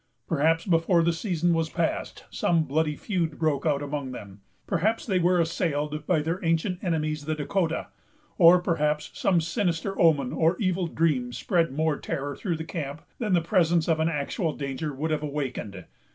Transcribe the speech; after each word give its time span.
Perhaps, 0.27 0.65
before 0.65 1.03
the 1.03 1.13
season 1.13 1.53
was 1.53 1.69
past, 1.69 2.25
some 2.31 2.63
bloody 2.63 2.95
feud 2.95 3.37
broke 3.37 3.67
out 3.67 3.83
among 3.83 4.13
them; 4.13 4.41
perhaps 4.65 5.05
they 5.05 5.19
were 5.19 5.39
assailed 5.39 6.07
by 6.07 6.23
their 6.23 6.43
ancient 6.43 6.83
enemies 6.83 7.25
the 7.25 7.35
Dahcotah; 7.35 7.89
or 8.39 8.59
perhaps 8.59 9.11
some 9.13 9.39
sinister 9.39 10.01
omen 10.01 10.33
or 10.33 10.57
evil 10.57 10.87
dream 10.87 11.31
spread 11.31 11.71
more 11.71 11.99
terror 11.99 12.35
through 12.35 12.57
the 12.57 12.63
camp 12.65 13.03
than 13.19 13.33
the 13.33 13.41
presence 13.41 13.87
of 13.87 13.99
an 13.99 14.09
actual 14.09 14.53
danger 14.53 14.91
would 14.91 15.11
have 15.11 15.21
awakened. 15.21 15.85